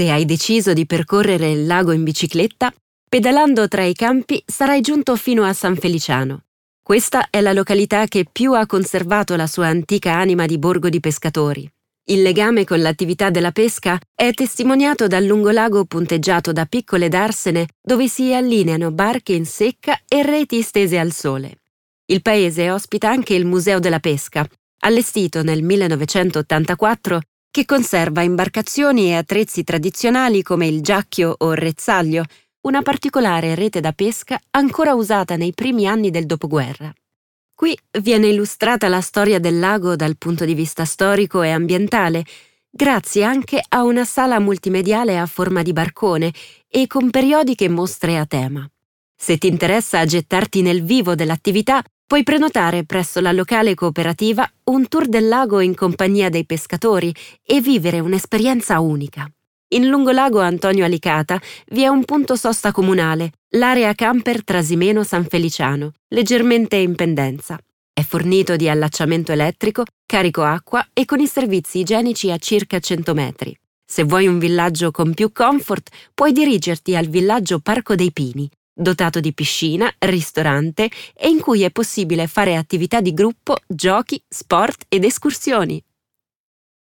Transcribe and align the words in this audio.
Se 0.00 0.10
hai 0.10 0.24
deciso 0.24 0.72
di 0.72 0.86
percorrere 0.86 1.50
il 1.50 1.66
lago 1.66 1.92
in 1.92 2.04
bicicletta, 2.04 2.72
pedalando 3.06 3.68
tra 3.68 3.84
i 3.84 3.92
campi 3.92 4.42
sarai 4.46 4.80
giunto 4.80 5.14
fino 5.14 5.44
a 5.44 5.52
San 5.52 5.76
Feliciano. 5.76 6.44
Questa 6.82 7.28
è 7.28 7.42
la 7.42 7.52
località 7.52 8.06
che 8.06 8.24
più 8.24 8.54
ha 8.54 8.64
conservato 8.64 9.36
la 9.36 9.46
sua 9.46 9.66
antica 9.66 10.14
anima 10.14 10.46
di 10.46 10.56
borgo 10.56 10.88
di 10.88 11.00
pescatori. 11.00 11.70
Il 12.04 12.22
legame 12.22 12.64
con 12.64 12.80
l'attività 12.80 13.28
della 13.28 13.52
pesca 13.52 14.00
è 14.14 14.32
testimoniato 14.32 15.06
dal 15.06 15.26
lungolago 15.26 15.84
punteggiato 15.84 16.50
da 16.50 16.64
piccole 16.64 17.08
darsene 17.08 17.66
dove 17.78 18.08
si 18.08 18.32
allineano 18.32 18.92
barche 18.92 19.34
in 19.34 19.44
secca 19.44 20.00
e 20.08 20.22
reti 20.22 20.62
stese 20.62 20.98
al 20.98 21.12
sole. 21.12 21.58
Il 22.06 22.22
paese 22.22 22.70
ospita 22.70 23.10
anche 23.10 23.34
il 23.34 23.44
Museo 23.44 23.78
della 23.78 24.00
Pesca, 24.00 24.48
allestito 24.78 25.42
nel 25.42 25.62
1984, 25.62 27.20
che 27.50 27.64
conserva 27.64 28.22
imbarcazioni 28.22 29.08
e 29.08 29.14
attrezzi 29.14 29.64
tradizionali 29.64 30.42
come 30.42 30.66
il 30.66 30.80
giacchio 30.82 31.34
o 31.36 31.52
rezzaglio, 31.52 32.24
una 32.62 32.82
particolare 32.82 33.54
rete 33.54 33.80
da 33.80 33.92
pesca 33.92 34.38
ancora 34.50 34.94
usata 34.94 35.36
nei 35.36 35.52
primi 35.52 35.86
anni 35.86 36.10
del 36.10 36.26
dopoguerra. 36.26 36.92
Qui 37.54 37.76
viene 38.00 38.28
illustrata 38.28 38.88
la 38.88 39.00
storia 39.00 39.38
del 39.38 39.58
lago 39.58 39.96
dal 39.96 40.16
punto 40.16 40.44
di 40.44 40.54
vista 40.54 40.84
storico 40.84 41.42
e 41.42 41.50
ambientale, 41.50 42.24
grazie 42.70 43.24
anche 43.24 43.60
a 43.68 43.82
una 43.82 44.04
sala 44.04 44.38
multimediale 44.38 45.18
a 45.18 45.26
forma 45.26 45.62
di 45.62 45.72
barcone 45.72 46.32
e 46.68 46.86
con 46.86 47.10
periodiche 47.10 47.68
mostre 47.68 48.16
a 48.16 48.26
tema. 48.26 48.66
Se 49.14 49.36
ti 49.36 49.48
interessa 49.48 50.04
gettarti 50.04 50.62
nel 50.62 50.82
vivo 50.82 51.14
dell'attività, 51.14 51.82
puoi 52.10 52.24
prenotare 52.24 52.82
presso 52.82 53.20
la 53.20 53.30
locale 53.30 53.76
cooperativa 53.76 54.44
un 54.64 54.88
tour 54.88 55.06
del 55.06 55.28
lago 55.28 55.60
in 55.60 55.76
compagnia 55.76 56.28
dei 56.28 56.44
pescatori 56.44 57.14
e 57.40 57.60
vivere 57.60 58.00
un'esperienza 58.00 58.80
unica. 58.80 59.30
In 59.74 59.86
lungolago 59.86 60.40
Antonio 60.40 60.84
Alicata 60.84 61.40
vi 61.68 61.82
è 61.82 61.86
un 61.86 62.04
punto 62.04 62.34
sosta 62.34 62.72
comunale, 62.72 63.34
l'area 63.50 63.94
camper 63.94 64.42
Trasimeno 64.42 65.04
San 65.04 65.24
Feliciano, 65.26 65.92
leggermente 66.08 66.74
in 66.74 66.96
pendenza. 66.96 67.56
È 67.92 68.02
fornito 68.02 68.56
di 68.56 68.68
allacciamento 68.68 69.30
elettrico, 69.30 69.84
carico 70.04 70.42
acqua 70.42 70.84
e 70.92 71.04
con 71.04 71.20
i 71.20 71.28
servizi 71.28 71.78
igienici 71.78 72.32
a 72.32 72.38
circa 72.38 72.80
100 72.80 73.14
metri. 73.14 73.56
Se 73.86 74.02
vuoi 74.02 74.26
un 74.26 74.40
villaggio 74.40 74.90
con 74.90 75.14
più 75.14 75.30
comfort, 75.30 75.90
puoi 76.12 76.32
dirigerti 76.32 76.96
al 76.96 77.06
villaggio 77.06 77.60
Parco 77.60 77.94
dei 77.94 78.10
Pini, 78.10 78.50
dotato 78.80 79.20
di 79.20 79.32
piscina, 79.32 79.92
ristorante 79.98 80.90
e 81.14 81.28
in 81.28 81.40
cui 81.40 81.62
è 81.62 81.70
possibile 81.70 82.26
fare 82.26 82.56
attività 82.56 83.00
di 83.00 83.12
gruppo, 83.12 83.56
giochi, 83.66 84.22
sport 84.28 84.84
ed 84.88 85.04
escursioni. 85.04 85.82